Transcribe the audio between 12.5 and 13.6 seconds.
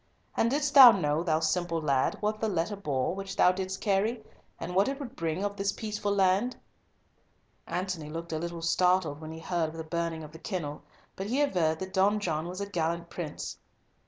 a gallant prince.